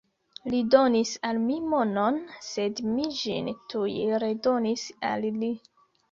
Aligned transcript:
Li 0.51 0.59
donis 0.75 1.09
al 1.27 1.39
mi 1.41 1.57
monon, 1.73 2.17
sed 2.45 2.81
mi 2.93 3.05
ĝin 3.17 3.49
tuj 3.73 3.91
redonis 4.23 4.87
al 5.11 5.27
li. 5.43 5.51